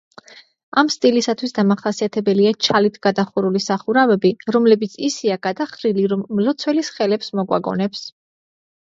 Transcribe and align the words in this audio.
ამ 0.81 0.87
სტილისათვის 0.93 1.51
დამახასიათებელია 1.57 2.53
ჩალით 2.67 2.95
გადახურული 3.07 3.61
სახურავები, 3.65 4.31
რომლებიც 4.55 4.95
ისეა 5.09 5.37
გადახრილი, 5.43 6.07
რომ 6.15 6.25
მლოცველის 6.39 6.89
ხელებს 6.97 7.31
მოგვაგონებს. 7.41 8.03